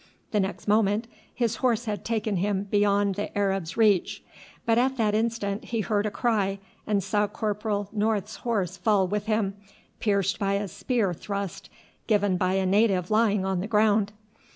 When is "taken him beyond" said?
2.03-3.13